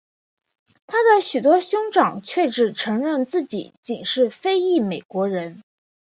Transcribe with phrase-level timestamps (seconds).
[0.87, 5.61] 他的许多兄长却只承认自己仅是非裔美国人。